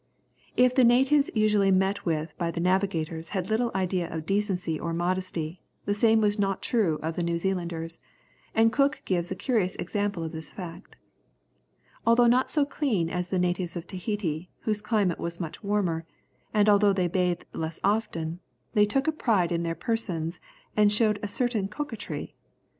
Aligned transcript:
If 0.57 0.73
the 0.73 0.83
natives 0.83 1.29
usually 1.35 1.69
met 1.69 2.07
with 2.07 2.35
by 2.39 2.49
the 2.49 2.59
navigators 2.59 3.29
had 3.37 3.51
little 3.51 3.69
idea 3.75 4.11
of 4.11 4.25
decency 4.25 4.79
or 4.79 4.93
modesty, 4.95 5.61
the 5.85 5.93
same 5.93 6.21
was 6.21 6.39
not 6.39 6.63
true 6.63 6.97
of 7.03 7.15
the 7.15 7.21
New 7.21 7.37
Zealanders, 7.37 7.99
and 8.55 8.73
Cook 8.73 9.03
gives 9.05 9.29
a 9.29 9.35
curious 9.35 9.75
example 9.75 10.23
of 10.23 10.31
this 10.31 10.51
fact. 10.51 10.95
Although 12.03 12.25
not 12.25 12.49
so 12.49 12.65
clean 12.65 13.11
as 13.11 13.27
the 13.27 13.37
natives 13.37 13.75
of 13.75 13.85
Tahiti, 13.85 14.49
whose 14.61 14.81
climate 14.81 15.19
is 15.21 15.39
much 15.39 15.63
warmer, 15.63 16.07
and 16.51 16.67
although 16.67 16.93
they 16.93 17.07
bathed 17.07 17.45
less 17.53 17.79
often, 17.83 18.39
they 18.73 18.87
took 18.87 19.07
a 19.07 19.11
pride 19.11 19.51
in 19.51 19.61
their 19.61 19.75
persons, 19.75 20.39
and 20.75 20.91
showed 20.91 21.19
a 21.21 21.27
certain 21.27 21.67
coquetry. 21.67 22.33